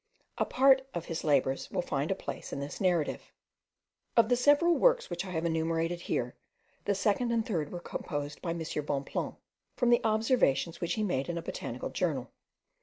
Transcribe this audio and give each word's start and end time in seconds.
A 0.39 0.45
part 0.45 0.81
of 0.95 1.05
his 1.05 1.23
labours 1.23 1.69
will 1.69 1.83
find 1.83 2.09
a 2.09 2.15
place 2.15 2.51
in 2.51 2.59
this 2.59 2.81
narrative. 2.81 3.31
Of 4.17 4.29
the 4.29 4.35
different 4.35 4.79
works 4.79 5.11
which 5.11 5.23
I 5.25 5.29
have 5.29 5.43
here 5.43 5.49
enumerated, 5.51 6.01
the 6.85 6.95
second 6.95 7.31
and 7.31 7.45
third 7.45 7.71
were 7.71 7.79
composed 7.81 8.41
by 8.41 8.49
M. 8.49 8.57
Bonpland, 8.83 9.35
from 9.77 9.91
the 9.91 10.01
observations 10.03 10.81
which 10.81 10.95
he 10.95 11.03
made 11.03 11.29
in 11.29 11.37
a 11.37 11.43
botanical 11.43 11.91
journal. 11.91 12.31